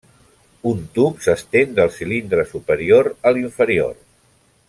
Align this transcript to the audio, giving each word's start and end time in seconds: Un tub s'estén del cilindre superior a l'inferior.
Un 0.69 0.79
tub 0.95 1.19
s'estén 1.25 1.75
del 1.81 1.93
cilindre 1.99 2.47
superior 2.55 3.13
a 3.29 3.35
l'inferior. 3.39 3.95